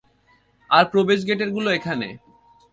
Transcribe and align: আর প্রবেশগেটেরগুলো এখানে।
আর 0.69 0.83
প্রবেশগেটেরগুলো 0.91 1.69
এখানে। 1.71 2.07